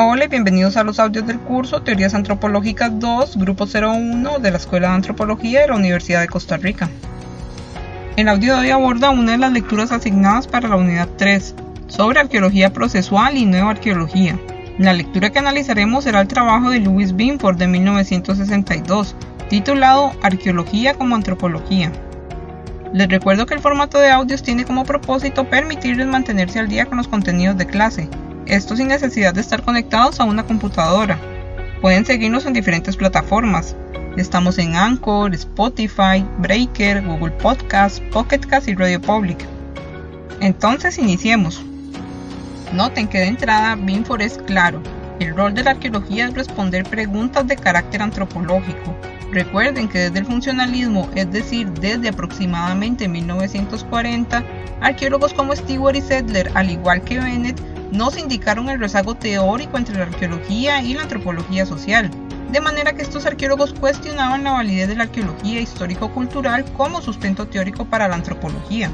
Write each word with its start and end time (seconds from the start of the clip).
Hola 0.00 0.26
y 0.26 0.28
bienvenidos 0.28 0.76
a 0.76 0.84
los 0.84 1.00
audios 1.00 1.26
del 1.26 1.40
curso 1.40 1.82
Teorías 1.82 2.14
Antropológicas 2.14 3.00
2, 3.00 3.36
Grupo 3.36 3.64
01 3.66 4.38
de 4.38 4.52
la 4.52 4.56
Escuela 4.56 4.90
de 4.90 4.94
Antropología 4.94 5.62
de 5.62 5.66
la 5.66 5.74
Universidad 5.74 6.20
de 6.20 6.28
Costa 6.28 6.56
Rica. 6.56 6.88
El 8.16 8.28
audio 8.28 8.54
de 8.54 8.60
hoy 8.60 8.70
aborda 8.70 9.10
una 9.10 9.32
de 9.32 9.38
las 9.38 9.50
lecturas 9.50 9.90
asignadas 9.90 10.46
para 10.46 10.68
la 10.68 10.76
unidad 10.76 11.08
3, 11.16 11.52
sobre 11.88 12.20
arqueología 12.20 12.72
procesual 12.72 13.36
y 13.36 13.44
nueva 13.44 13.72
arqueología. 13.72 14.38
La 14.78 14.92
lectura 14.92 15.30
que 15.30 15.40
analizaremos 15.40 16.04
será 16.04 16.20
el 16.20 16.28
trabajo 16.28 16.70
de 16.70 16.78
Louis 16.78 17.16
Binford 17.16 17.56
de 17.56 17.66
1962, 17.66 19.16
titulado 19.50 20.12
Arqueología 20.22 20.94
como 20.94 21.16
Antropología. 21.16 21.90
Les 22.92 23.08
recuerdo 23.08 23.46
que 23.46 23.54
el 23.54 23.60
formato 23.60 23.98
de 23.98 24.10
audios 24.10 24.44
tiene 24.44 24.64
como 24.64 24.84
propósito 24.84 25.50
permitirles 25.50 26.06
mantenerse 26.06 26.60
al 26.60 26.68
día 26.68 26.86
con 26.86 26.98
los 26.98 27.08
contenidos 27.08 27.58
de 27.58 27.66
clase, 27.66 28.08
esto 28.48 28.76
sin 28.76 28.88
necesidad 28.88 29.34
de 29.34 29.42
estar 29.42 29.62
conectados 29.62 30.20
a 30.20 30.24
una 30.24 30.44
computadora. 30.44 31.18
Pueden 31.82 32.06
seguirnos 32.06 32.46
en 32.46 32.54
diferentes 32.54 32.96
plataformas. 32.96 33.76
Estamos 34.16 34.58
en 34.58 34.74
Anchor, 34.74 35.34
Spotify, 35.34 36.24
Breaker, 36.38 37.04
Google 37.04 37.32
Podcast, 37.32 38.02
Pocket 38.04 38.40
Cast 38.40 38.68
y 38.68 38.74
Radio 38.74 39.00
Public. 39.00 39.46
Entonces 40.40 40.98
iniciemos. 40.98 41.62
Noten 42.72 43.06
que 43.06 43.18
de 43.18 43.26
entrada 43.26 43.76
Binford 43.76 44.22
es 44.22 44.38
claro. 44.38 44.82
El 45.20 45.36
rol 45.36 45.52
de 45.52 45.64
la 45.64 45.72
arqueología 45.72 46.26
es 46.26 46.34
responder 46.34 46.84
preguntas 46.84 47.46
de 47.46 47.56
carácter 47.56 48.02
antropológico. 48.02 48.94
Recuerden 49.30 49.88
que 49.88 49.98
desde 49.98 50.20
el 50.20 50.26
funcionalismo, 50.26 51.10
es 51.14 51.30
decir, 51.30 51.68
desde 51.72 52.08
aproximadamente 52.08 53.08
1940, 53.08 54.42
arqueólogos 54.80 55.34
como 55.34 55.54
Stewart 55.54 55.96
y 55.96 56.00
Sedler, 56.00 56.50
al 56.54 56.70
igual 56.70 57.02
que 57.02 57.18
Bennett, 57.18 57.60
nos 57.90 58.18
indicaron 58.18 58.68
el 58.68 58.80
rezago 58.80 59.14
teórico 59.14 59.78
entre 59.78 59.96
la 59.96 60.04
arqueología 60.04 60.82
y 60.82 60.94
la 60.94 61.02
antropología 61.02 61.66
social, 61.66 62.10
de 62.52 62.60
manera 62.60 62.92
que 62.92 63.02
estos 63.02 63.26
arqueólogos 63.26 63.74
cuestionaban 63.74 64.44
la 64.44 64.52
validez 64.52 64.88
de 64.88 64.96
la 64.96 65.04
arqueología 65.04 65.60
histórico-cultural 65.60 66.64
como 66.76 67.02
sustento 67.02 67.46
teórico 67.46 67.84
para 67.84 68.08
la 68.08 68.16
antropología. 68.16 68.90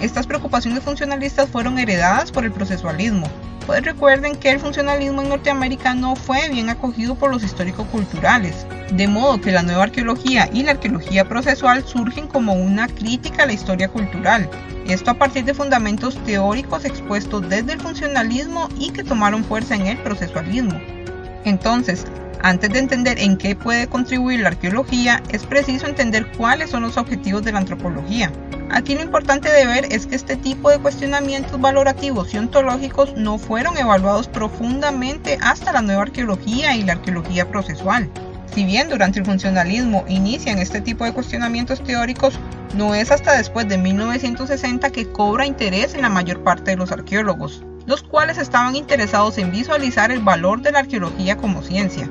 Estas 0.00 0.26
preocupaciones 0.26 0.82
funcionalistas 0.82 1.48
fueron 1.48 1.78
heredadas 1.78 2.30
por 2.30 2.44
el 2.44 2.52
procesualismo, 2.52 3.28
pues 3.66 3.84
recuerden 3.84 4.36
que 4.36 4.50
el 4.50 4.60
funcionalismo 4.60 5.22
en 5.22 5.28
Norteamérica 5.30 5.94
no 5.94 6.14
fue 6.14 6.48
bien 6.50 6.68
acogido 6.68 7.16
por 7.16 7.30
los 7.30 7.42
histórico-culturales, 7.42 8.66
de 8.92 9.08
modo 9.08 9.40
que 9.40 9.52
la 9.52 9.62
nueva 9.62 9.84
arqueología 9.84 10.48
y 10.52 10.62
la 10.62 10.72
arqueología 10.72 11.28
procesual 11.28 11.84
surgen 11.84 12.28
como 12.28 12.54
una 12.54 12.86
crítica 12.88 13.42
a 13.42 13.46
la 13.46 13.52
historia 13.52 13.88
cultural, 13.88 14.48
esto 14.86 15.10
a 15.10 15.14
partir 15.14 15.44
de 15.44 15.54
fundamentos 15.54 16.16
teóricos 16.24 16.84
expuestos 16.84 17.48
desde 17.48 17.72
el 17.72 17.80
funcionalismo 17.80 18.68
y 18.78 18.90
que 18.90 19.02
tomaron 19.02 19.44
fuerza 19.44 19.74
en 19.74 19.86
el 19.86 19.98
procesualismo. 19.98 20.80
Entonces, 21.44 22.06
antes 22.42 22.70
de 22.70 22.78
entender 22.78 23.18
en 23.18 23.36
qué 23.36 23.56
puede 23.56 23.88
contribuir 23.88 24.40
la 24.40 24.48
arqueología, 24.48 25.22
es 25.30 25.44
preciso 25.44 25.86
entender 25.86 26.30
cuáles 26.36 26.70
son 26.70 26.82
los 26.82 26.96
objetivos 26.96 27.42
de 27.42 27.52
la 27.52 27.58
antropología. 27.58 28.30
Aquí 28.70 28.94
lo 28.94 29.02
importante 29.02 29.50
de 29.50 29.66
ver 29.66 29.86
es 29.90 30.06
que 30.06 30.16
este 30.16 30.36
tipo 30.36 30.70
de 30.70 30.78
cuestionamientos 30.78 31.60
valorativos 31.60 32.34
y 32.34 32.38
ontológicos 32.38 33.14
no 33.16 33.38
fueron 33.38 33.76
evaluados 33.78 34.28
profundamente 34.28 35.38
hasta 35.40 35.72
la 35.72 35.82
nueva 35.82 36.02
arqueología 36.02 36.76
y 36.76 36.84
la 36.84 36.92
arqueología 36.92 37.48
procesual. 37.48 38.10
Si 38.54 38.64
bien 38.64 38.88
durante 38.88 39.18
el 39.18 39.24
funcionalismo 39.26 40.04
inician 40.08 40.58
este 40.58 40.80
tipo 40.80 41.04
de 41.04 41.12
cuestionamientos 41.12 41.82
teóricos, 41.82 42.38
no 42.74 42.94
es 42.94 43.10
hasta 43.10 43.36
después 43.36 43.68
de 43.68 43.78
1960 43.78 44.90
que 44.90 45.10
cobra 45.10 45.46
interés 45.46 45.94
en 45.94 46.02
la 46.02 46.08
mayor 46.08 46.42
parte 46.42 46.70
de 46.70 46.76
los 46.76 46.92
arqueólogos, 46.92 47.62
los 47.86 48.02
cuales 48.02 48.38
estaban 48.38 48.76
interesados 48.76 49.38
en 49.38 49.50
visualizar 49.50 50.10
el 50.10 50.20
valor 50.20 50.62
de 50.62 50.72
la 50.72 50.80
arqueología 50.80 51.36
como 51.36 51.62
ciencia. 51.62 52.08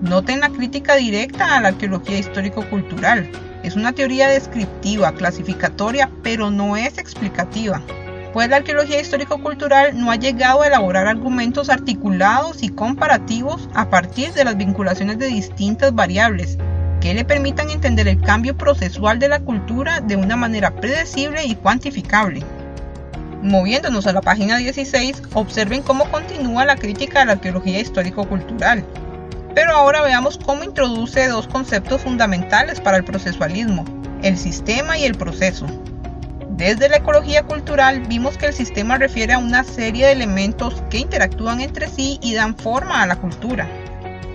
Noten 0.00 0.40
la 0.40 0.48
crítica 0.48 0.96
directa 0.96 1.56
a 1.56 1.60
la 1.60 1.68
arqueología 1.68 2.18
histórico-cultural. 2.18 3.30
Es 3.62 3.76
una 3.76 3.92
teoría 3.92 4.28
descriptiva, 4.28 5.12
clasificatoria, 5.12 6.10
pero 6.22 6.50
no 6.50 6.76
es 6.76 6.98
explicativa 6.98 7.82
pues 8.32 8.48
la 8.48 8.56
arqueología 8.56 9.00
histórico-cultural 9.00 9.98
no 9.98 10.10
ha 10.10 10.16
llegado 10.16 10.62
a 10.62 10.66
elaborar 10.66 11.06
argumentos 11.06 11.68
articulados 11.68 12.62
y 12.62 12.70
comparativos 12.70 13.68
a 13.74 13.90
partir 13.90 14.32
de 14.32 14.44
las 14.44 14.56
vinculaciones 14.56 15.18
de 15.18 15.26
distintas 15.26 15.94
variables 15.94 16.56
que 17.00 17.14
le 17.14 17.24
permitan 17.24 17.68
entender 17.68 18.08
el 18.08 18.20
cambio 18.20 18.56
procesual 18.56 19.18
de 19.18 19.28
la 19.28 19.40
cultura 19.40 20.00
de 20.00 20.16
una 20.16 20.36
manera 20.36 20.74
predecible 20.74 21.44
y 21.44 21.56
cuantificable. 21.56 22.42
Moviéndonos 23.42 24.06
a 24.06 24.12
la 24.12 24.20
página 24.20 24.56
16, 24.56 25.20
observen 25.34 25.82
cómo 25.82 26.04
continúa 26.12 26.64
la 26.64 26.76
crítica 26.76 27.22
a 27.22 27.24
la 27.24 27.32
arqueología 27.32 27.80
histórico-cultural. 27.80 28.84
Pero 29.52 29.72
ahora 29.72 30.00
veamos 30.00 30.38
cómo 30.38 30.62
introduce 30.62 31.26
dos 31.26 31.48
conceptos 31.48 32.02
fundamentales 32.02 32.80
para 32.80 32.98
el 32.98 33.04
procesualismo, 33.04 33.84
el 34.22 34.38
sistema 34.38 34.96
y 34.96 35.04
el 35.04 35.16
proceso. 35.16 35.66
Desde 36.62 36.88
la 36.88 36.98
ecología 36.98 37.42
cultural 37.42 38.02
vimos 38.06 38.38
que 38.38 38.46
el 38.46 38.52
sistema 38.52 38.96
refiere 38.96 39.32
a 39.32 39.38
una 39.38 39.64
serie 39.64 40.06
de 40.06 40.12
elementos 40.12 40.80
que 40.90 40.98
interactúan 40.98 41.60
entre 41.60 41.88
sí 41.88 42.20
y 42.22 42.34
dan 42.34 42.56
forma 42.56 43.02
a 43.02 43.06
la 43.08 43.16
cultura. 43.16 43.68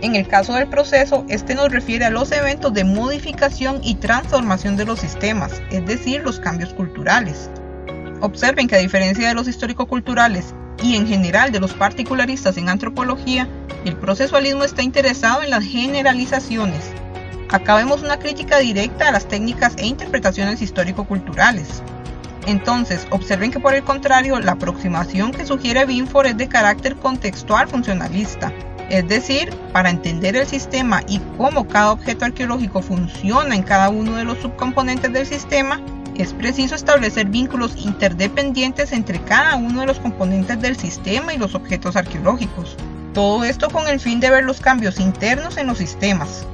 En 0.02 0.14
el 0.14 0.28
caso 0.28 0.54
del 0.56 0.68
proceso, 0.68 1.24
este 1.30 1.56
nos 1.56 1.72
refiere 1.72 2.04
a 2.04 2.10
los 2.10 2.34
eventos 2.34 2.74
de 2.74 2.84
modificación 2.84 3.80
y 3.82 3.96
transformación 3.96 4.76
de 4.76 4.84
los 4.84 5.00
sistemas, 5.00 5.62
es 5.72 5.86
decir, 5.86 6.22
los 6.22 6.42
cambios 6.42 6.74
culturales. 6.74 7.50
Observen 8.20 8.68
que 8.68 8.76
a 8.76 8.80
diferencia 8.80 9.30
de 9.30 9.34
los 9.34 9.48
histórico-culturales 9.48 10.54
y 10.84 10.98
en 10.98 11.08
general 11.08 11.54
de 11.54 11.62
los 11.62 11.76
particularistas 11.76 12.58
en 12.58 12.68
antropología, 12.68 13.48
el 13.86 13.96
procesualismo 13.96 14.66
está 14.66 14.84
interesado 14.84 15.44
en 15.44 15.50
las 15.52 15.64
generalizaciones. 15.64 16.92
Acá 17.48 17.76
vemos 17.76 18.04
una 18.04 18.20
crítica 18.20 18.58
directa 18.58 19.08
a 19.08 19.12
las 19.14 19.30
técnicas 19.30 19.76
e 19.78 19.86
interpretaciones 19.86 20.62
histórico-culturales. 20.62 21.82
Entonces, 22.48 23.06
observen 23.12 23.52
que 23.52 23.60
por 23.60 23.74
el 23.74 23.84
contrario, 23.84 24.40
la 24.40 24.54
aproximación 24.54 25.32
que 25.32 25.46
sugiere 25.46 25.86
Binford 25.86 26.28
es 26.28 26.38
de 26.38 26.48
carácter 26.48 26.96
contextual 26.96 27.68
funcionalista. 27.68 28.54
Es 28.90 29.06
decir, 29.06 29.54
para 29.74 29.90
entender 29.90 30.38
el 30.38 30.48
sistema 30.48 31.02
y 31.10 31.20
cómo 31.38 31.68
cada 31.68 31.92
objeto 31.92 32.24
arqueológico 32.24 32.82
funciona 32.82 33.54
en 33.54 33.64
cada 33.64 33.90
uno 33.90 34.16
de 34.16 34.24
los 34.24 34.38
subcomponentes 34.38 35.12
del 35.12 35.26
sistema, 35.28 35.82
es 36.16 36.34
preciso 36.34 36.74
establecer 36.74 37.28
vínculos 37.28 37.76
interdependientes 37.76 38.94
entre 38.94 39.20
cada 39.20 39.58
uno 39.58 39.82
de 39.82 39.88
los 39.88 40.00
componentes 40.00 40.62
del 40.62 40.78
sistema 40.78 41.34
y 41.34 41.38
los 41.38 41.54
objetos 41.54 41.98
arqueológicos. 41.98 42.78
Todo 43.14 43.44
esto 43.44 43.70
con 43.70 43.90
el 43.90 44.00
fin 44.00 44.22
de 44.22 44.30
ver 44.30 44.46
los 44.46 44.62
cambios 44.62 45.02
internos 45.02 45.58
en 45.58 45.68
los 45.68 45.80
sistemas. 45.80 46.48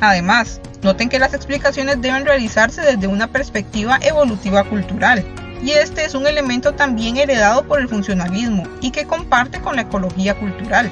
Además, 0.00 0.60
Noten 0.82 1.08
que 1.08 1.20
las 1.20 1.32
explicaciones 1.32 2.00
deben 2.00 2.26
realizarse 2.26 2.80
desde 2.82 3.06
una 3.06 3.28
perspectiva 3.28 4.00
evolutiva 4.02 4.64
cultural, 4.64 5.24
y 5.62 5.70
este 5.70 6.04
es 6.04 6.14
un 6.16 6.26
elemento 6.26 6.72
también 6.72 7.16
heredado 7.16 7.62
por 7.62 7.80
el 7.80 7.88
funcionalismo 7.88 8.64
y 8.80 8.90
que 8.90 9.06
comparte 9.06 9.60
con 9.60 9.76
la 9.76 9.82
ecología 9.82 10.34
cultural. 10.34 10.90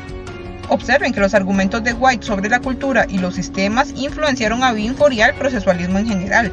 Observen 0.68 1.12
que 1.12 1.18
los 1.18 1.34
argumentos 1.34 1.82
de 1.82 1.92
White 1.92 2.24
sobre 2.24 2.48
la 2.48 2.60
cultura 2.60 3.04
y 3.08 3.18
los 3.18 3.34
sistemas 3.34 3.92
influenciaron 3.96 4.62
a 4.62 4.72
Binford 4.72 5.12
y 5.12 5.22
al 5.22 5.34
procesualismo 5.34 5.98
en 5.98 6.06
general. 6.06 6.52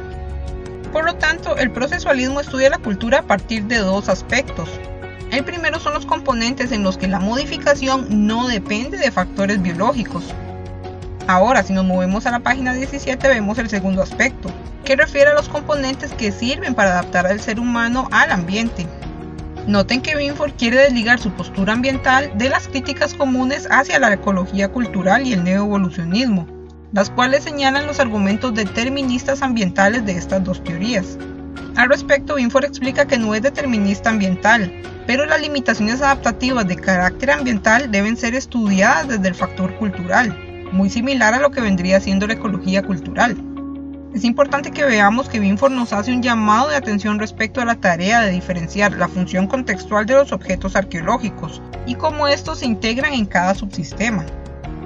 Por 0.92 1.04
lo 1.04 1.14
tanto, 1.14 1.56
el 1.56 1.70
procesualismo 1.70 2.40
estudia 2.40 2.70
la 2.70 2.78
cultura 2.78 3.20
a 3.20 3.22
partir 3.22 3.64
de 3.64 3.78
dos 3.78 4.08
aspectos. 4.08 4.68
El 5.30 5.44
primero 5.44 5.78
son 5.78 5.94
los 5.94 6.06
componentes 6.06 6.72
en 6.72 6.82
los 6.82 6.98
que 6.98 7.06
la 7.06 7.20
modificación 7.20 8.26
no 8.26 8.48
depende 8.48 8.98
de 8.98 9.12
factores 9.12 9.62
biológicos, 9.62 10.24
Ahora, 11.28 11.62
si 11.62 11.74
nos 11.74 11.84
movemos 11.84 12.24
a 12.24 12.30
la 12.30 12.40
página 12.40 12.72
17, 12.72 13.28
vemos 13.28 13.58
el 13.58 13.68
segundo 13.68 14.02
aspecto, 14.02 14.48
que 14.82 14.96
refiere 14.96 15.30
a 15.30 15.34
los 15.34 15.50
componentes 15.50 16.14
que 16.14 16.32
sirven 16.32 16.74
para 16.74 16.92
adaptar 16.92 17.26
al 17.26 17.38
ser 17.38 17.60
humano 17.60 18.08
al 18.12 18.32
ambiente. 18.32 18.86
Noten 19.66 20.00
que 20.00 20.16
Binford 20.16 20.52
quiere 20.52 20.78
desligar 20.78 21.20
su 21.20 21.30
postura 21.32 21.74
ambiental 21.74 22.32
de 22.38 22.48
las 22.48 22.68
críticas 22.68 23.12
comunes 23.12 23.68
hacia 23.70 23.98
la 23.98 24.10
ecología 24.10 24.68
cultural 24.68 25.26
y 25.26 25.34
el 25.34 25.44
neoevolucionismo, 25.44 26.46
las 26.94 27.10
cuales 27.10 27.44
señalan 27.44 27.86
los 27.86 28.00
argumentos 28.00 28.54
deterministas 28.54 29.42
ambientales 29.42 30.06
de 30.06 30.12
estas 30.12 30.42
dos 30.42 30.64
teorías. 30.64 31.18
Al 31.76 31.90
respecto, 31.90 32.36
Binford 32.36 32.64
explica 32.64 33.06
que 33.06 33.18
no 33.18 33.34
es 33.34 33.42
determinista 33.42 34.08
ambiental, 34.08 34.72
pero 35.06 35.26
las 35.26 35.42
limitaciones 35.42 36.00
adaptativas 36.00 36.66
de 36.66 36.76
carácter 36.76 37.32
ambiental 37.32 37.90
deben 37.90 38.16
ser 38.16 38.34
estudiadas 38.34 39.08
desde 39.08 39.28
el 39.28 39.34
factor 39.34 39.74
cultural 39.74 40.34
muy 40.72 40.90
similar 40.90 41.34
a 41.34 41.40
lo 41.40 41.50
que 41.50 41.60
vendría 41.60 42.00
siendo 42.00 42.26
la 42.26 42.34
ecología 42.34 42.82
cultural. 42.82 43.36
Es 44.14 44.24
importante 44.24 44.70
que 44.70 44.84
veamos 44.84 45.28
que 45.28 45.38
Binford 45.38 45.72
nos 45.72 45.92
hace 45.92 46.12
un 46.12 46.22
llamado 46.22 46.68
de 46.68 46.76
atención 46.76 47.18
respecto 47.18 47.60
a 47.60 47.64
la 47.64 47.76
tarea 47.76 48.20
de 48.20 48.30
diferenciar 48.30 48.92
la 48.92 49.06
función 49.06 49.46
contextual 49.46 50.06
de 50.06 50.14
los 50.14 50.32
objetos 50.32 50.76
arqueológicos 50.76 51.60
y 51.86 51.94
cómo 51.94 52.26
estos 52.26 52.60
se 52.60 52.66
integran 52.66 53.12
en 53.12 53.26
cada 53.26 53.54
subsistema. 53.54 54.24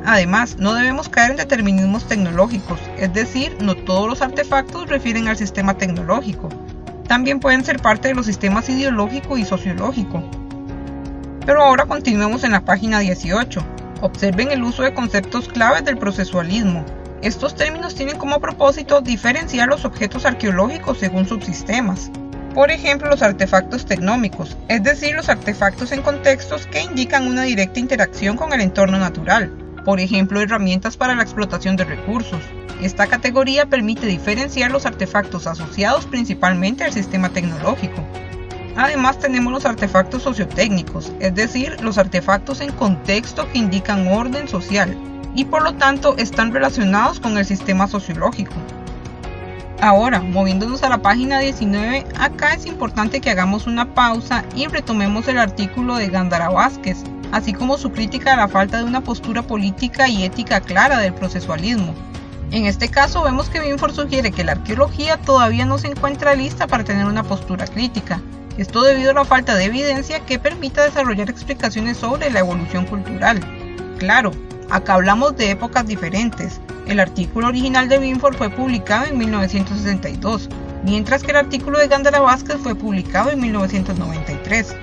Además, 0.05 0.57
no 0.59 0.75
debemos 0.75 1.09
caer 1.09 1.31
en 1.31 1.37
determinismos 1.37 2.07
tecnológicos, 2.09 2.81
es 2.99 3.13
decir, 3.15 3.57
no 3.61 3.77
todos 3.77 4.09
los 4.09 4.23
artefactos 4.23 4.89
refieren 4.89 5.29
al 5.29 5.37
sistema 5.37 5.79
tecnológico. 5.79 6.49
También 7.07 7.39
pueden 7.39 7.65
ser 7.65 7.81
parte 7.81 8.09
de 8.09 8.15
los 8.15 8.27
sistemas 8.27 8.69
ideológico 8.69 9.39
y 9.39 9.45
sociológico. 9.45 10.23
Pero 11.47 11.63
ahora 11.63 11.87
continuemos 11.87 12.43
en 12.43 12.53
la 12.53 12.65
página 12.65 12.99
18, 12.99 13.65
Observen 14.03 14.51
el 14.51 14.65
uso 14.65 14.83
de 14.83 14.95
conceptos 14.95 15.47
claves 15.47 15.85
del 15.85 15.97
procesualismo. 15.97 16.85
Estos 17.23 17.55
términos 17.55 17.95
tienen 17.95 18.19
como 18.19 18.41
propósito 18.41 19.01
diferenciar 19.01 19.69
los 19.69 19.85
objetos 19.85 20.27
arqueológicos 20.27 20.99
según 20.99 21.25
subsistemas. 21.25 22.11
Por 22.53 22.73
ejemplo, 22.73 23.09
los 23.09 23.23
artefactos 23.23 23.87
tecnómicos, 23.87 24.57
es 24.67 24.83
decir, 24.83 25.15
los 25.15 25.29
artefactos 25.29 25.93
en 25.93 26.03
contextos 26.03 26.67
que 26.67 26.83
indican 26.83 27.29
una 27.29 27.45
directa 27.45 27.79
interacción 27.79 28.37
con 28.37 28.53
el 28.53 28.61
entorno 28.61 28.99
natural, 28.99 29.53
por 29.85 30.01
ejemplo, 30.01 30.41
herramientas 30.41 30.97
para 30.97 31.15
la 31.15 31.23
explotación 31.23 31.77
de 31.77 31.85
recursos. 31.85 32.43
Esta 32.83 33.07
categoría 33.07 33.67
permite 33.67 34.09
diferenciar 34.09 34.73
los 34.73 34.85
artefactos 34.85 35.47
asociados 35.47 36.07
principalmente 36.07 36.83
al 36.83 36.93
sistema 36.93 37.29
tecnológico. 37.29 38.05
Además 38.77 39.19
tenemos 39.19 39.53
los 39.53 39.67
artefactos 39.67 40.23
sociotécnicos, 40.23 41.13
es 41.21 41.35
decir, 41.35 41.77
los 41.83 41.99
artefactos 41.99 42.61
en 42.61 42.73
contexto 42.73 43.51
que 43.51 43.59
indican 43.59 44.09
orden 44.09 44.49
social 44.49 44.97
y 45.35 45.45
por 45.45 45.63
lo 45.63 45.75
tanto 45.75 46.17
están 46.17 46.53
relacionados 46.53 47.21
con 47.21 47.37
el 47.37 47.45
sistema 47.45 47.87
sociológico. 47.87 48.55
Ahora, 49.81 50.21
moviéndonos 50.21 50.83
a 50.85 50.89
la 50.89 50.99
página 50.99 51.41
19, 51.41 52.07
acá 52.19 52.55
es 52.55 52.67
importante 52.67 53.21
que 53.21 53.31
hagamos 53.31 53.67
una 53.67 53.95
pausa 53.95 54.45
y 54.55 54.69
retomemos 54.69 55.27
el 55.29 55.39
artículo 55.39 55.97
de 55.97 56.09
Gándara 56.09 56.49
Vázquez, 56.49 56.99
así 57.33 57.53
como 57.53 57.77
su 57.77 57.91
crítica 57.91 58.35
a 58.35 58.37
la 58.37 58.49
falta 58.49 58.79
de 58.79 58.85
una 58.85 59.01
postura 59.01 59.43
política 59.43 60.09
y 60.09 60.23
ética 60.23 60.61
clara 60.61 60.99
del 60.99 61.15
procesualismo. 61.15 61.95
En 62.53 62.67
este 62.67 62.89
caso 62.89 63.23
vemos 63.23 63.49
que 63.49 63.61
Binford 63.61 63.95
sugiere 63.95 64.31
que 64.31 64.45
la 64.45 64.53
arqueología 64.53 65.17
todavía 65.17 65.67
no 65.67 65.79
se 65.79 65.89
encuentra 65.89 66.35
lista 66.35 66.67
para 66.67 66.85
tener 66.85 67.07
una 67.07 67.25
postura 67.25 67.67
crítica, 67.67 68.21
esto 68.59 68.83
debido 68.83 69.11
a 69.11 69.15
la 69.15 69.25
falta 69.25 69.55
de 69.55 69.65
evidencia 69.65 70.21
que 70.21 70.39
permita 70.39 70.85
desarrollar 70.85 71.31
explicaciones 71.31 71.97
sobre 71.97 72.31
la 72.31 72.41
evolución 72.41 72.87
cultural. 72.87 73.41
Claro, 73.99 74.33
acá 74.71 74.95
hablamos 74.95 75.37
de 75.37 75.51
épocas 75.51 75.87
diferentes, 75.87 76.61
el 76.87 76.99
artículo 77.01 77.49
original 77.49 77.89
de 77.89 77.99
Binford 77.99 78.37
fue 78.37 78.51
publicado 78.51 79.07
en 79.07 79.17
1962, 79.17 80.49
mientras 80.85 81.23
que 81.23 81.31
el 81.31 81.37
artículo 81.37 81.79
de 81.79 81.89
Gándara 81.89 82.21
Vázquez 82.21 82.57
fue 82.57 82.75
publicado 82.75 83.31
en 83.31 83.41
1993. 83.41 84.77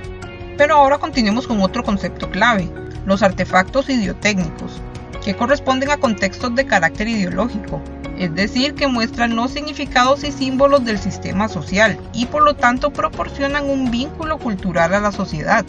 Pero 0.57 0.75
ahora 0.75 0.97
continuemos 0.97 1.45
con 1.45 1.61
otro 1.61 1.83
concepto 1.83 2.29
clave, 2.31 2.69
los 3.05 3.21
artefactos 3.21 3.89
idiotécnicos, 3.89 4.81
que 5.23 5.35
corresponden 5.35 5.91
a 5.91 5.97
contextos 5.97 6.55
de 6.55 6.65
carácter 6.65 7.09
ideológico, 7.09 7.81
es 8.19 8.35
decir, 8.35 8.75
que 8.75 8.87
muestran 8.87 9.35
los 9.35 9.51
significados 9.51 10.25
y 10.25 10.31
símbolos 10.33 10.83
del 10.83 10.99
sistema 10.99 11.47
social 11.47 11.97
y 12.13 12.25
por 12.25 12.43
lo 12.43 12.53
tanto 12.53 12.91
proporcionan 12.91 13.67
un 13.67 13.89
vínculo 13.89 14.37
cultural 14.37 14.93
a 14.93 14.99
la 14.99 15.13
sociedad, 15.13 15.65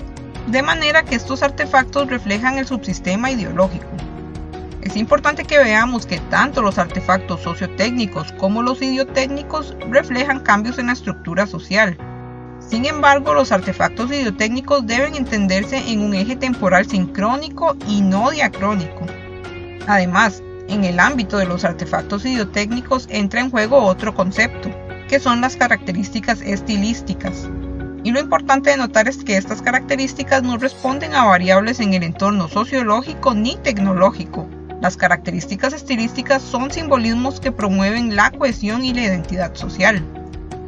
de 0.48 0.62
manera 0.62 1.04
que 1.04 1.14
estos 1.14 1.44
artefactos 1.44 2.08
reflejan 2.08 2.58
el 2.58 2.66
subsistema 2.66 3.30
ideológico. 3.30 3.86
Es 4.82 4.96
importante 4.96 5.44
que 5.44 5.58
veamos 5.58 6.06
que 6.06 6.18
tanto 6.30 6.60
los 6.60 6.76
artefactos 6.78 7.40
sociotécnicos 7.42 8.32
como 8.32 8.62
los 8.62 8.82
idiotécnicos 8.82 9.76
reflejan 9.88 10.40
cambios 10.40 10.78
en 10.78 10.86
la 10.86 10.94
estructura 10.94 11.46
social. 11.46 11.96
Sin 12.58 12.84
embargo, 12.84 13.32
los 13.32 13.52
artefactos 13.52 14.10
idiotécnicos 14.10 14.86
deben 14.86 15.14
entenderse 15.14 15.78
en 15.88 16.00
un 16.00 16.14
eje 16.14 16.34
temporal 16.34 16.84
sincrónico 16.86 17.76
y 17.86 18.00
no 18.00 18.30
diacrónico. 18.30 19.06
Además, 19.86 20.42
en 20.70 20.84
el 20.84 21.00
ámbito 21.00 21.38
de 21.38 21.46
los 21.46 21.64
artefactos 21.64 22.24
idiotécnicos 22.24 23.06
entra 23.10 23.40
en 23.40 23.50
juego 23.50 23.78
otro 23.78 24.14
concepto, 24.14 24.70
que 25.08 25.20
son 25.20 25.40
las 25.40 25.56
características 25.56 26.40
estilísticas. 26.42 27.48
Y 28.04 28.12
lo 28.12 28.20
importante 28.20 28.70
de 28.70 28.76
notar 28.76 29.08
es 29.08 29.24
que 29.24 29.36
estas 29.36 29.60
características 29.60 30.42
no 30.42 30.56
responden 30.56 31.14
a 31.14 31.24
variables 31.24 31.80
en 31.80 31.94
el 31.94 32.02
entorno 32.02 32.48
sociológico 32.48 33.34
ni 33.34 33.56
tecnológico, 33.56 34.48
las 34.80 34.96
características 34.96 35.74
estilísticas 35.74 36.40
son 36.40 36.70
simbolismos 36.70 37.38
que 37.38 37.52
promueven 37.52 38.16
la 38.16 38.30
cohesión 38.30 38.82
y 38.82 38.94
la 38.94 39.02
identidad 39.02 39.54
social. 39.54 40.02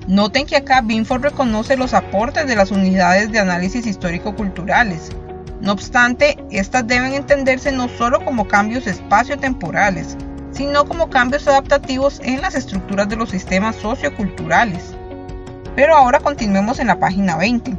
Noten 0.06 0.44
que 0.44 0.56
acá 0.56 0.82
Binford 0.82 1.22
reconoce 1.22 1.78
los 1.78 1.94
aportes 1.94 2.46
de 2.46 2.54
las 2.54 2.70
unidades 2.70 3.32
de 3.32 3.38
análisis 3.38 3.86
histórico-culturales. 3.86 5.10
No 5.62 5.70
obstante, 5.70 6.36
estas 6.50 6.88
deben 6.88 7.12
entenderse 7.12 7.70
no 7.70 7.88
solo 7.88 8.24
como 8.24 8.48
cambios 8.48 8.88
espacio-temporales, 8.88 10.16
sino 10.50 10.84
como 10.86 11.08
cambios 11.08 11.46
adaptativos 11.46 12.20
en 12.24 12.42
las 12.42 12.56
estructuras 12.56 13.08
de 13.08 13.14
los 13.14 13.30
sistemas 13.30 13.76
socioculturales. 13.76 14.92
Pero 15.76 15.96
ahora 15.96 16.18
continuemos 16.18 16.80
en 16.80 16.88
la 16.88 16.98
página 16.98 17.36
20. 17.36 17.76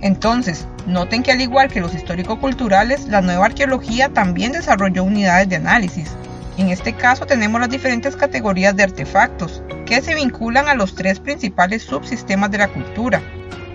Entonces, 0.00 0.66
noten 0.88 1.22
que 1.22 1.30
al 1.30 1.40
igual 1.40 1.68
que 1.68 1.80
los 1.80 1.94
histórico-culturales, 1.94 3.06
la 3.06 3.20
nueva 3.20 3.46
arqueología 3.46 4.08
también 4.08 4.50
desarrolló 4.50 5.04
unidades 5.04 5.48
de 5.48 5.56
análisis. 5.56 6.10
En 6.58 6.70
este 6.70 6.94
caso 6.94 7.26
tenemos 7.26 7.60
las 7.60 7.70
diferentes 7.70 8.16
categorías 8.16 8.74
de 8.74 8.82
artefactos, 8.82 9.62
que 9.86 10.02
se 10.02 10.16
vinculan 10.16 10.66
a 10.66 10.74
los 10.74 10.96
tres 10.96 11.20
principales 11.20 11.84
subsistemas 11.84 12.50
de 12.50 12.58
la 12.58 12.68
cultura. 12.68 13.22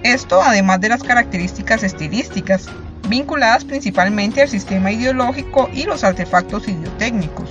Esto 0.03 0.41
además 0.41 0.81
de 0.81 0.89
las 0.89 1.03
características 1.03 1.83
estilísticas, 1.83 2.67
vinculadas 3.07 3.65
principalmente 3.65 4.41
al 4.41 4.49
sistema 4.49 4.91
ideológico 4.91 5.69
y 5.73 5.83
los 5.83 6.03
artefactos 6.03 6.67
idiotécnicos. 6.67 7.49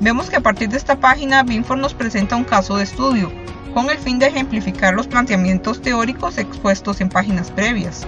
Vemos 0.00 0.28
que 0.28 0.36
a 0.36 0.40
partir 0.40 0.68
de 0.68 0.76
esta 0.76 0.96
página 0.96 1.42
Binford 1.42 1.80
nos 1.80 1.94
presenta 1.94 2.36
un 2.36 2.44
caso 2.44 2.76
de 2.76 2.84
estudio, 2.84 3.32
con 3.72 3.90
el 3.90 3.98
fin 3.98 4.18
de 4.18 4.26
ejemplificar 4.26 4.94
los 4.94 5.06
planteamientos 5.06 5.82
teóricos 5.82 6.38
expuestos 6.38 7.00
en 7.00 7.08
páginas 7.08 7.50
previas. 7.50 8.06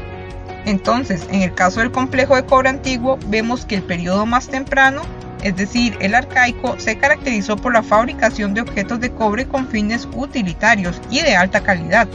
Entonces, 0.64 1.26
en 1.30 1.42
el 1.42 1.54
caso 1.54 1.80
del 1.80 1.90
complejo 1.90 2.36
de 2.36 2.44
cobre 2.44 2.68
antiguo, 2.68 3.18
vemos 3.28 3.64
que 3.64 3.76
el 3.76 3.82
periodo 3.82 4.26
más 4.26 4.48
temprano, 4.48 5.02
es 5.42 5.56
decir, 5.56 5.96
el 6.00 6.14
arcaico, 6.14 6.78
se 6.78 6.98
caracterizó 6.98 7.56
por 7.56 7.72
la 7.72 7.82
fabricación 7.82 8.54
de 8.54 8.60
objetos 8.60 9.00
de 9.00 9.10
cobre 9.10 9.46
con 9.46 9.68
fines 9.68 10.08
utilitarios 10.14 11.00
y 11.10 11.22
de 11.22 11.36
alta 11.36 11.62
calidad. 11.62 12.08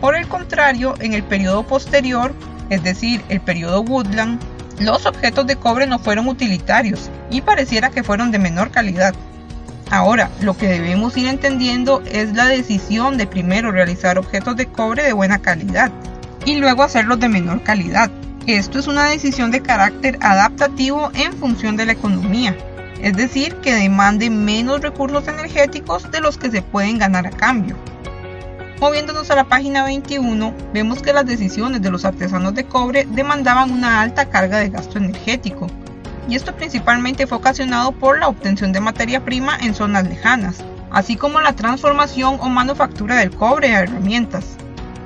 Por 0.00 0.14
el 0.14 0.28
contrario, 0.28 0.94
en 1.00 1.14
el 1.14 1.24
periodo 1.24 1.66
posterior, 1.66 2.32
es 2.70 2.82
decir, 2.82 3.22
el 3.28 3.40
periodo 3.40 3.82
Woodland, 3.82 4.40
los 4.78 5.06
objetos 5.06 5.46
de 5.46 5.56
cobre 5.56 5.86
no 5.86 5.98
fueron 5.98 6.28
utilitarios 6.28 7.10
y 7.30 7.40
pareciera 7.40 7.90
que 7.90 8.02
fueron 8.02 8.30
de 8.30 8.38
menor 8.38 8.70
calidad. 8.70 9.14
Ahora, 9.90 10.30
lo 10.40 10.56
que 10.56 10.66
debemos 10.66 11.16
ir 11.16 11.28
entendiendo 11.28 12.02
es 12.06 12.34
la 12.34 12.46
decisión 12.46 13.16
de 13.16 13.26
primero 13.26 13.70
realizar 13.70 14.18
objetos 14.18 14.56
de 14.56 14.66
cobre 14.66 15.04
de 15.04 15.12
buena 15.12 15.38
calidad 15.40 15.92
y 16.44 16.56
luego 16.56 16.82
hacerlos 16.82 17.20
de 17.20 17.28
menor 17.28 17.62
calidad. 17.62 18.10
Esto 18.46 18.78
es 18.78 18.86
una 18.86 19.08
decisión 19.08 19.50
de 19.50 19.62
carácter 19.62 20.18
adaptativo 20.20 21.10
en 21.14 21.32
función 21.32 21.76
de 21.76 21.86
la 21.86 21.92
economía, 21.92 22.56
es 23.02 23.16
decir, 23.16 23.56
que 23.56 23.74
demande 23.74 24.30
menos 24.30 24.80
recursos 24.80 25.26
energéticos 25.28 26.10
de 26.10 26.20
los 26.20 26.38
que 26.38 26.50
se 26.50 26.62
pueden 26.62 26.98
ganar 26.98 27.26
a 27.26 27.30
cambio. 27.30 27.76
Moviéndonos 28.78 29.30
a 29.30 29.36
la 29.36 29.44
página 29.44 29.84
21, 29.84 30.52
vemos 30.74 31.00
que 31.00 31.14
las 31.14 31.24
decisiones 31.24 31.80
de 31.80 31.90
los 31.90 32.04
artesanos 32.04 32.54
de 32.54 32.64
cobre 32.64 33.06
demandaban 33.10 33.70
una 33.70 34.02
alta 34.02 34.28
carga 34.28 34.58
de 34.58 34.68
gasto 34.68 34.98
energético, 34.98 35.66
y 36.28 36.34
esto 36.34 36.54
principalmente 36.54 37.26
fue 37.26 37.38
ocasionado 37.38 37.92
por 37.92 38.18
la 38.18 38.28
obtención 38.28 38.72
de 38.72 38.80
materia 38.80 39.24
prima 39.24 39.56
en 39.58 39.74
zonas 39.74 40.06
lejanas, 40.06 40.62
así 40.90 41.16
como 41.16 41.40
la 41.40 41.54
transformación 41.54 42.36
o 42.40 42.50
manufactura 42.50 43.16
del 43.16 43.34
cobre 43.34 43.74
a 43.74 43.80
herramientas. 43.80 44.44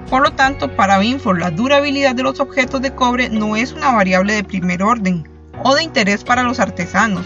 Por 0.08 0.22
lo 0.22 0.32
tanto, 0.32 0.74
para 0.74 0.98
Binford 0.98 1.38
la 1.38 1.52
durabilidad 1.52 2.16
de 2.16 2.24
los 2.24 2.40
objetos 2.40 2.82
de 2.82 2.92
cobre 2.92 3.28
no 3.28 3.54
es 3.54 3.72
una 3.72 3.92
variable 3.92 4.34
de 4.34 4.42
primer 4.42 4.82
orden 4.82 5.28
o 5.62 5.76
de 5.76 5.84
interés 5.84 6.24
para 6.24 6.42
los 6.42 6.58
artesanos, 6.58 7.24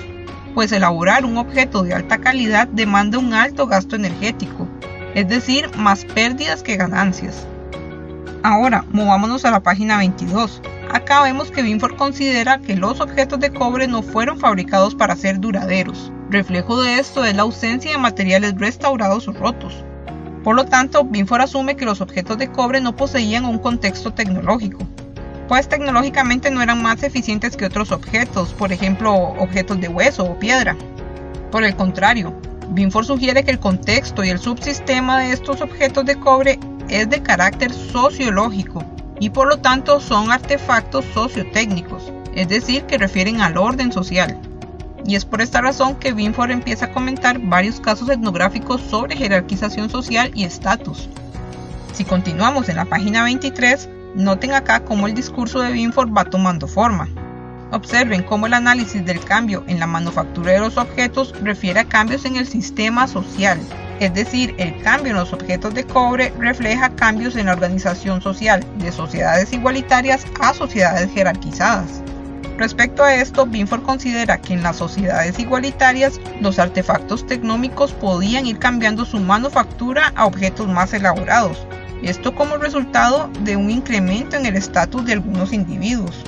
pues 0.55 0.73
elaborar 0.73 1.25
un 1.25 1.39
objeto 1.39 1.83
de 1.83 1.95
alta 1.95 2.19
calidad 2.19 2.69
demanda 2.69 3.17
un 3.17 3.33
alto 3.33 3.67
gasto 3.67 3.97
energético, 3.97 4.69
es 5.15 5.29
decir, 5.29 5.71
más 5.77 6.05
pérdidas 6.05 6.63
que 6.63 6.77
ganancias. 6.77 7.47
Ahora, 8.43 8.85
movámonos 8.91 9.45
a 9.45 9.51
la 9.51 9.61
página 9.61 9.97
22. 9.99 10.61
Acá 10.93 11.23
vemos 11.23 11.51
que 11.51 11.63
Binford 11.63 11.97
considera 11.97 12.59
que 12.59 12.77
los 12.77 13.01
objetos 13.01 13.41
de 13.41 13.53
cobre 13.53 13.89
no 13.89 14.03
fueron 14.03 14.39
fabricados 14.39 14.95
para 14.95 15.17
ser 15.17 15.41
duraderos. 15.41 16.13
Reflejo 16.31 16.83
de 16.83 16.99
esto 16.99 17.25
es 17.25 17.35
la 17.35 17.43
ausencia 17.43 17.93
de 17.93 17.99
materiales 17.99 18.55
restaurados 18.59 19.27
o 19.29 19.33
rotos. 19.33 19.85
Por 20.43 20.57
lo 20.57 20.67
tanto, 20.67 21.05
Binford 21.05 21.41
asume 21.41 21.77
que 21.77 21.87
los 21.87 22.03
objetos 22.03 22.37
de 22.37 22.53
cobre 22.53 22.81
no 22.81 22.95
poseían 22.95 23.47
un 23.47 23.59
contexto 23.59 24.13
tecnológico, 24.13 24.87
pues 25.49 25.69
tecnológicamente 25.69 26.51
no 26.51 26.63
eran 26.63 26.83
más 26.83 27.03
eficientes 27.03 27.57
que 27.57 27.67
otros 27.67 27.93
objetos, 27.93 28.53
por 28.53 28.73
ejemplo, 28.73 29.15
objetos 29.15 29.81
de 29.81 29.89
hueso 29.89 30.25
o 30.25 30.39
piedra. 30.39 30.77
Por 31.51 31.65
el 31.65 31.77
contrario, 31.77 32.35
Binford 32.75 33.07
sugiere 33.07 33.45
que 33.45 33.53
el 33.53 33.61
contexto 33.61 34.25
y 34.25 34.31
el 34.31 34.41
subsistema 34.41 35.21
de 35.21 35.31
estos 35.31 35.61
objetos 35.61 36.05
de 36.07 36.19
cobre 36.19 36.59
es 36.89 37.09
de 37.09 37.23
carácter 37.23 37.73
sociológico 37.73 38.85
y 39.21 39.31
por 39.31 39.47
lo 39.47 39.59
tanto 39.59 40.01
son 40.01 40.33
artefactos 40.33 41.05
sociotécnicos, 41.15 42.13
es 42.35 42.49
decir, 42.49 42.83
que 42.87 42.99
refieren 42.99 43.41
al 43.41 43.59
orden 43.59 43.93
social. 43.93 44.41
Y 45.07 45.15
es 45.15 45.25
por 45.25 45.41
esta 45.41 45.61
razón 45.61 45.95
que 45.95 46.13
Binford 46.13 46.51
empieza 46.51 46.87
a 46.87 46.93
comentar 46.93 47.39
varios 47.39 47.79
casos 47.79 48.09
etnográficos 48.09 48.81
sobre 48.81 49.17
jerarquización 49.17 49.89
social 49.89 50.33
y 50.35 50.43
estatus. 50.43 51.09
Si 51.93 52.05
continuamos 52.05 52.69
en 52.69 52.77
la 52.77 52.87
página 52.87 53.23
23, 53.23 53.89
noten 54.17 54.53
acá 54.53 54.85
cómo 54.85 55.07
el 55.07 55.15
discurso 55.15 55.61
de 55.61 55.71
Binford 55.71 56.11
va 56.13 56.25
tomando 56.25 56.67
forma. 56.67 57.09
Observen 57.73 58.23
cómo 58.23 58.47
el 58.47 58.55
análisis 58.55 59.05
del 59.05 59.25
cambio 59.25 59.65
en 59.67 59.81
la 59.81 59.87
manufactura 59.87 60.53
de 60.53 60.61
los 60.61 60.77
objetos 60.77 61.35
refiere 61.43 61.81
a 61.81 61.85
cambios 61.85 62.25
en 62.25 62.37
el 62.37 62.47
sistema 62.47 63.07
social, 63.09 63.59
es 64.01 64.13
decir, 64.13 64.55
el 64.59 64.81
cambio 64.83 65.13
en 65.13 65.19
los 65.19 65.33
objetos 65.33 65.75
de 65.75 65.85
cobre 65.85 66.33
refleja 66.39 66.95
cambios 66.97 67.37
en 67.37 67.47
la 67.47 67.53
organización 67.53 68.21
social 68.21 68.65
de 68.79 68.93
sociedades 68.93 69.53
igualitarias 69.53 70.27
a 70.41 70.53
sociedades 70.53 71.11
jerarquizadas. 71.13 72.03
Respecto 72.57 73.03
a 73.03 73.15
esto, 73.15 73.47
Binford 73.47 73.83
considera 73.83 74.41
que 74.41 74.55
en 74.55 74.63
las 74.63 74.77
sociedades 74.77 75.39
igualitarias 75.39 76.21
los 76.41 76.59
artefactos 76.59 77.27
tecnómicos 77.27 77.93
podían 77.93 78.47
ir 78.47 78.59
cambiando 78.59 79.05
su 79.05 79.19
manufactura 79.19 80.13
a 80.15 80.27
objetos 80.27 80.69
más 80.69 80.93
elaborados, 80.93 81.67
esto 82.03 82.35
como 82.35 82.57
resultado 82.57 83.31
de 83.41 83.57
un 83.57 83.71
incremento 83.71 84.37
en 84.37 84.47
el 84.47 84.57
estatus 84.57 85.05
de 85.05 85.15
algunos 85.15 85.53
individuos. 85.53 86.23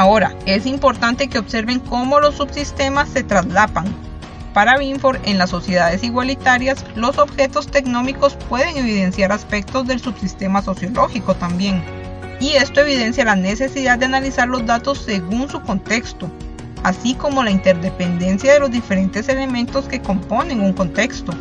Ahora, 0.00 0.34
es 0.46 0.64
importante 0.64 1.28
que 1.28 1.38
observen 1.38 1.78
cómo 1.78 2.20
los 2.20 2.36
subsistemas 2.36 3.10
se 3.10 3.22
traslapan. 3.22 3.84
Para 4.54 4.78
Binford, 4.78 5.18
en 5.24 5.36
las 5.36 5.50
sociedades 5.50 6.02
igualitarias, 6.02 6.86
los 6.94 7.18
objetos 7.18 7.70
tecnómicos 7.70 8.34
pueden 8.48 8.78
evidenciar 8.78 9.30
aspectos 9.30 9.86
del 9.86 10.00
subsistema 10.00 10.62
sociológico 10.62 11.34
también. 11.34 11.84
Y 12.40 12.52
esto 12.52 12.80
evidencia 12.80 13.26
la 13.26 13.36
necesidad 13.36 13.98
de 13.98 14.06
analizar 14.06 14.48
los 14.48 14.64
datos 14.64 15.02
según 15.04 15.50
su 15.50 15.60
contexto, 15.60 16.30
así 16.82 17.12
como 17.12 17.44
la 17.44 17.50
interdependencia 17.50 18.54
de 18.54 18.60
los 18.60 18.70
diferentes 18.70 19.28
elementos 19.28 19.84
que 19.84 20.00
componen 20.00 20.62
un 20.62 20.72
contexto. 20.72 21.34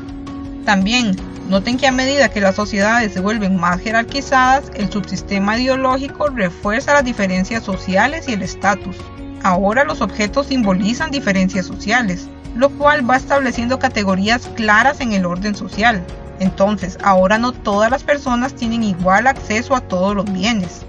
También, 0.66 1.16
noten 1.50 1.78
que 1.78 1.88
a 1.88 1.92
medida 1.92 2.30
que 2.30 2.42
las 2.42 2.56
sociedades 2.56 3.14
se 3.14 3.20
vuelven 3.20 3.58
más 3.58 3.82
jerarquizadas, 3.82 4.72
el 4.76 4.92
subsistema 4.92 5.58
ideológico 5.58 6.30
refuerza 6.30 6.94
las 6.94 7.06
diferencias 7.06 7.64
sociales 7.64 8.28
y 8.28 8.34
el 8.34 8.44
estatus. 8.44 8.98
Ahora 9.42 9.84
los 9.84 10.02
objetos 10.02 10.48
simbolizan 10.48 11.12
diferencias 11.12 11.66
sociales, 11.66 12.28
lo 12.56 12.70
cual 12.70 13.10
va 13.10 13.18
estableciendo 13.18 13.80
categorías 13.80 14.50
claras 14.56 15.02
en 15.02 15.14
el 15.14 15.26
orden 15.26 15.56
social. 15.56 16.04
Entonces, 16.40 16.98
ahora 17.04 17.38
no 17.38 17.52
todas 17.52 17.90
las 17.90 18.04
personas 18.04 18.54
tienen 18.54 18.84
igual 18.84 19.28
acceso 19.28 19.76
a 19.76 19.82
todos 19.82 20.16
los 20.16 20.32
bienes. 20.32 20.86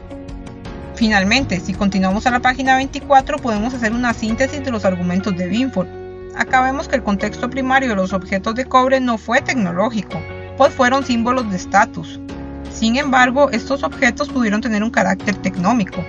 Finalmente, 0.95 1.61
si 1.61 1.73
continuamos 1.73 2.27
a 2.27 2.31
la 2.31 2.41
página 2.41 2.77
24, 2.77 3.39
podemos 3.39 3.73
hacer 3.73 3.93
una 3.93 4.13
síntesis 4.13 4.63
de 4.63 4.71
los 4.71 4.85
argumentos 4.85 5.37
de 5.37 5.47
Binford 5.47 6.00
Acá 6.37 6.63
vemos 6.63 6.89
que 6.89 6.97
el 6.97 7.03
contexto 7.03 7.51
primario 7.51 7.91
de 7.91 7.97
los 7.97 8.13
objetos 8.13 8.55
de 8.55 8.65
cobre 8.65 9.01
no 9.01 9.19
fue 9.19 9.43
tecnológico, 9.43 10.21
pues 10.57 10.73
fueron 10.73 11.05
símbolos 11.05 11.51
de 11.51 11.57
estatus. 11.57 12.21
Sin 12.71 12.97
embargo, 12.97 13.51
estos 13.51 13.83
objetos 13.83 14.29
pudieron 14.29 14.61
tener 14.61 14.83
un 14.83 14.91
carácter 14.91 15.35
tecnómico. 15.37 16.05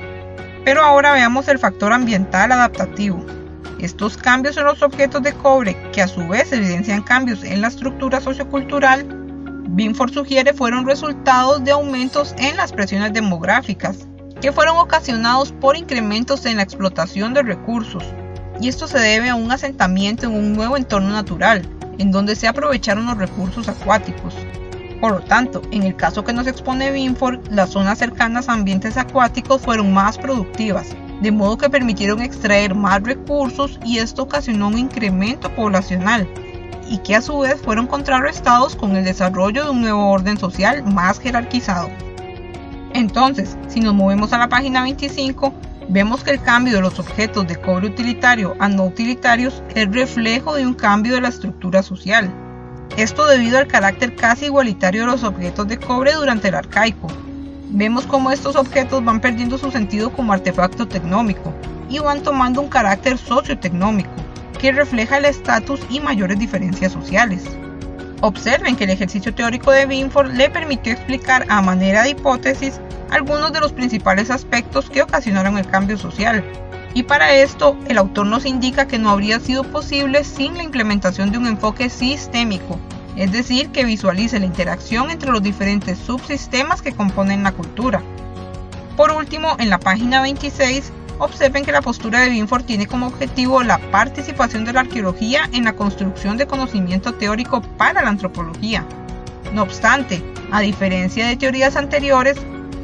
Pero 0.63 0.81
ahora 0.83 1.13
veamos 1.13 1.47
el 1.47 1.57
factor 1.57 1.91
ambiental 1.91 2.51
adaptativo. 2.51 3.25
Estos 3.79 4.15
cambios 4.15 4.57
en 4.57 4.65
los 4.65 4.83
objetos 4.83 5.23
de 5.23 5.33
cobre, 5.33 5.75
que 5.91 6.03
a 6.03 6.07
su 6.07 6.27
vez 6.27 6.51
evidencian 6.53 7.01
cambios 7.01 7.43
en 7.43 7.61
la 7.61 7.67
estructura 7.67 8.21
sociocultural, 8.21 9.05
Binford 9.69 10.13
sugiere 10.13 10.53
fueron 10.53 10.85
resultados 10.85 11.63
de 11.63 11.71
aumentos 11.71 12.35
en 12.37 12.57
las 12.57 12.73
presiones 12.73 13.11
demográficas, 13.11 14.07
que 14.39 14.51
fueron 14.51 14.77
ocasionados 14.77 15.51
por 15.51 15.75
incrementos 15.75 16.45
en 16.45 16.57
la 16.57 16.63
explotación 16.63 17.33
de 17.33 17.41
recursos, 17.41 18.03
y 18.61 18.67
esto 18.67 18.87
se 18.87 18.99
debe 18.99 19.29
a 19.29 19.35
un 19.35 19.51
asentamiento 19.51 20.27
en 20.27 20.33
un 20.33 20.53
nuevo 20.53 20.77
entorno 20.77 21.09
natural, 21.09 21.67
en 21.97 22.11
donde 22.11 22.35
se 22.35 22.47
aprovecharon 22.47 23.07
los 23.07 23.17
recursos 23.17 23.67
acuáticos. 23.67 24.35
Por 25.01 25.13
lo 25.13 25.21
tanto, 25.21 25.63
en 25.71 25.81
el 25.81 25.95
caso 25.95 26.23
que 26.23 26.31
nos 26.31 26.45
expone 26.45 26.91
Binford, 26.91 27.47
las 27.49 27.71
zonas 27.71 27.97
cercanas 27.97 28.47
a 28.47 28.53
ambientes 28.53 28.97
acuáticos 28.97 29.63
fueron 29.63 29.91
más 29.91 30.19
productivas, 30.19 30.95
de 31.21 31.31
modo 31.31 31.57
que 31.57 31.71
permitieron 31.71 32.21
extraer 32.21 32.75
más 32.75 33.01
recursos 33.01 33.79
y 33.83 33.97
esto 33.97 34.23
ocasionó 34.23 34.67
un 34.67 34.77
incremento 34.77 35.49
poblacional, 35.55 36.27
y 36.87 36.99
que 36.99 37.15
a 37.15 37.21
su 37.21 37.39
vez 37.39 37.59
fueron 37.61 37.87
contrarrestados 37.87 38.75
con 38.75 38.95
el 38.95 39.03
desarrollo 39.03 39.63
de 39.63 39.71
un 39.71 39.81
nuevo 39.81 40.09
orden 40.11 40.37
social 40.37 40.83
más 40.83 41.19
jerarquizado. 41.19 41.89
Entonces, 42.93 43.57
si 43.69 43.79
nos 43.79 43.95
movemos 43.95 44.33
a 44.33 44.37
la 44.37 44.49
página 44.49 44.83
25, 44.83 45.51
Vemos 45.89 46.23
que 46.23 46.31
el 46.31 46.41
cambio 46.41 46.75
de 46.75 46.81
los 46.81 46.99
objetos 46.99 47.47
de 47.47 47.55
cobre 47.55 47.87
utilitario 47.87 48.55
a 48.59 48.69
no 48.69 48.85
utilitarios 48.85 49.61
es 49.75 49.91
reflejo 49.91 50.55
de 50.55 50.65
un 50.65 50.73
cambio 50.73 51.15
de 51.15 51.21
la 51.21 51.29
estructura 51.29 51.83
social. 51.83 52.33
Esto 52.97 53.25
debido 53.25 53.57
al 53.57 53.67
carácter 53.67 54.15
casi 54.15 54.45
igualitario 54.45 55.01
de 55.01 55.07
los 55.07 55.23
objetos 55.23 55.67
de 55.67 55.77
cobre 55.77 56.13
durante 56.13 56.49
el 56.49 56.55
arcaico. 56.55 57.07
Vemos 57.69 58.05
cómo 58.05 58.31
estos 58.31 58.55
objetos 58.55 59.03
van 59.03 59.21
perdiendo 59.21 59.57
su 59.57 59.71
sentido 59.71 60.11
como 60.11 60.33
artefacto 60.33 60.87
tecnómico 60.87 61.53
y 61.89 61.99
van 61.99 62.21
tomando 62.21 62.61
un 62.61 62.69
carácter 62.69 63.17
sociotecnómico, 63.17 64.11
que 64.59 64.71
refleja 64.71 65.17
el 65.17 65.25
estatus 65.25 65.81
y 65.89 65.99
mayores 65.99 66.37
diferencias 66.37 66.91
sociales. 66.91 67.43
Observen 68.21 68.75
que 68.75 68.83
el 68.83 68.91
ejercicio 68.91 69.33
teórico 69.33 69.71
de 69.71 69.85
Binford 69.87 70.33
le 70.33 70.49
permitió 70.49 70.93
explicar 70.93 71.45
a 71.49 71.61
manera 71.61 72.03
de 72.03 72.11
hipótesis 72.11 72.79
algunos 73.11 73.53
de 73.53 73.59
los 73.59 73.73
principales 73.73 74.31
aspectos 74.31 74.89
que 74.89 75.03
ocasionaron 75.03 75.57
el 75.57 75.67
cambio 75.67 75.97
social. 75.97 76.43
Y 76.93 77.03
para 77.03 77.35
esto, 77.35 77.77
el 77.87 77.97
autor 77.97 78.25
nos 78.25 78.45
indica 78.45 78.87
que 78.87 78.97
no 78.97 79.11
habría 79.11 79.39
sido 79.39 79.63
posible 79.63 80.23
sin 80.23 80.57
la 80.57 80.63
implementación 80.63 81.31
de 81.31 81.37
un 81.37 81.47
enfoque 81.47 81.89
sistémico, 81.89 82.79
es 83.15 83.31
decir, 83.31 83.69
que 83.69 83.85
visualice 83.85 84.39
la 84.39 84.45
interacción 84.45 85.11
entre 85.11 85.31
los 85.31 85.43
diferentes 85.43 85.99
subsistemas 85.99 86.81
que 86.81 86.93
componen 86.93 87.43
la 87.43 87.51
cultura. 87.51 88.01
Por 88.97 89.11
último, 89.11 89.55
en 89.59 89.69
la 89.69 89.79
página 89.79 90.21
26, 90.21 90.91
observen 91.19 91.63
que 91.63 91.71
la 91.71 91.81
postura 91.81 92.19
de 92.19 92.29
Binford 92.29 92.63
tiene 92.63 92.87
como 92.87 93.07
objetivo 93.07 93.63
la 93.63 93.77
participación 93.91 94.65
de 94.65 94.73
la 94.73 94.81
arqueología 94.81 95.49
en 95.53 95.65
la 95.65 95.73
construcción 95.73 96.37
de 96.37 96.47
conocimiento 96.47 97.13
teórico 97.13 97.61
para 97.61 98.01
la 98.01 98.09
antropología. 98.09 98.85
No 99.53 99.63
obstante, 99.63 100.23
a 100.51 100.61
diferencia 100.61 101.27
de 101.27 101.37
teorías 101.37 101.75
anteriores, 101.75 102.37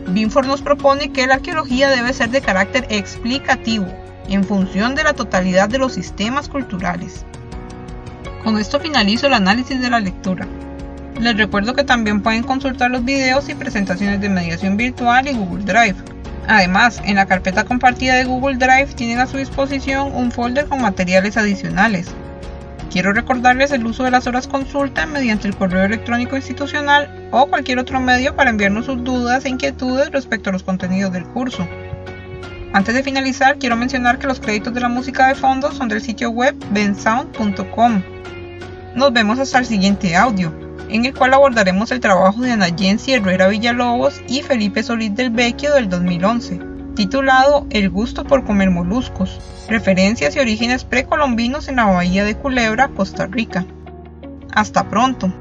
Binford 0.08 0.48
nos 0.48 0.62
propone 0.62 1.12
que 1.12 1.28
la 1.28 1.36
arqueología 1.36 1.90
debe 1.90 2.14
ser 2.14 2.30
de 2.30 2.42
carácter 2.42 2.86
explicativo, 2.90 3.88
en 4.30 4.44
función 4.44 4.96
de 4.96 5.04
la 5.04 5.14
totalidad 5.14 5.70
de 5.70 5.78
los 5.78 5.94
sistemas 5.94 6.50
culturales. 6.50 7.26
Con 8.44 8.58
esto 8.58 8.80
finalizo 8.80 9.28
el 9.28 9.34
análisis 9.34 9.82
de 9.82 9.90
la 9.90 10.00
lectura. 10.00 10.48
Les 11.20 11.36
recuerdo 11.36 11.74
que 11.74 11.84
también 11.84 12.22
pueden 12.22 12.44
consultar 12.44 12.92
los 12.92 13.04
videos 13.04 13.50
y 13.50 13.56
presentaciones 13.56 14.22
de 14.22 14.30
mediación 14.30 14.78
virtual 14.78 15.28
y 15.28 15.34
Google 15.34 15.66
Drive. 15.66 15.96
Además, 16.48 17.02
en 17.04 17.16
la 17.16 17.26
carpeta 17.26 17.66
compartida 17.66 18.16
de 18.16 18.24
Google 18.24 18.58
Drive 18.58 18.94
tienen 18.96 19.20
a 19.20 19.28
su 19.28 19.38
disposición 19.38 20.16
un 20.16 20.32
folder 20.32 20.68
con 20.68 20.82
materiales 20.82 21.36
adicionales, 21.36 22.14
Quiero 22.92 23.12
recordarles 23.12 23.72
el 23.72 23.86
uso 23.86 24.04
de 24.04 24.12
las 24.12 24.28
horas 24.28 24.48
consulta 24.48 25.06
mediante 25.06 25.48
el 25.48 25.56
correo 25.56 25.84
electrónico 25.84 26.38
institucional 26.38 27.17
o 27.32 27.48
cualquier 27.48 27.80
otro 27.80 28.00
medio 28.00 28.36
para 28.36 28.50
enviarnos 28.50 28.86
sus 28.86 29.04
dudas 29.04 29.46
e 29.46 29.50
inquietudes 29.50 30.12
respecto 30.12 30.50
a 30.50 30.54
los 30.54 30.64
contenidos 30.64 31.12
del 31.12 31.26
curso. 31.26 31.68
Antes 32.74 32.94
de 32.94 33.04
finalizar, 33.04 33.58
quiero 33.58 33.76
mencionar 33.76 34.20
que 34.20 34.28
los 34.28 34.40
créditos 34.40 34.74
de 34.74 34.82
la 34.82 34.90
música 34.90 35.28
de 35.28 35.36
fondo 35.36 35.72
son 35.72 35.88
del 35.88 36.02
sitio 36.02 36.30
web 36.30 36.56
bensound.com. 36.72 38.04
Nos 38.96 39.14
vemos 39.14 39.40
hasta 39.40 39.60
el 39.60 39.66
siguiente 39.66 40.16
audio, 40.16 40.54
en 40.90 41.06
el 41.06 41.14
cual 41.14 41.34
abordaremos 41.34 41.92
el 41.92 42.00
trabajo 42.00 42.42
de 42.42 42.52
Ana 42.52 42.68
Jensi 42.78 43.14
Herrera 43.14 43.48
Villalobos 43.48 44.22
y 44.28 44.42
Felipe 44.42 44.84
Solís 44.84 45.16
del 45.16 45.30
Vecchio 45.30 45.74
del 45.74 45.90
2011 45.90 46.78
titulado 46.98 47.68
El 47.70 47.92
gusto 47.92 48.24
por 48.24 48.44
comer 48.44 48.72
moluscos, 48.72 49.40
referencias 49.70 50.36
y 50.36 50.40
orígenes 50.40 50.84
precolombinos 50.84 51.68
en 51.68 51.76
la 51.76 51.86
bahía 51.86 52.26
de 52.26 52.36
Culebra, 52.36 52.88
Costa 52.88 53.28
Rica. 53.28 53.66
Hasta 54.52 54.90
pronto. 54.90 55.32